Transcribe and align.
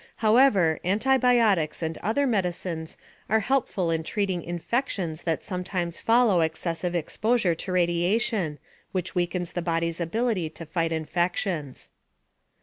However, 0.15 0.79
antibiotics 0.83 1.83
and 1.83 1.95
other 1.99 2.25
medicines 2.25 2.97
are 3.29 3.41
helpful 3.41 3.91
in 3.91 4.01
treating 4.01 4.41
infections 4.41 5.21
that 5.21 5.43
sometimes 5.43 5.99
follow 5.99 6.41
excessive 6.41 6.95
exposure 6.95 7.53
to 7.53 7.71
radiation 7.71 8.57
(which 8.93 9.13
weakens 9.13 9.53
the 9.53 9.61
body's 9.61 10.01
ability 10.01 10.49
to 10.49 10.65
fight 10.65 10.91
infections). 10.91 11.91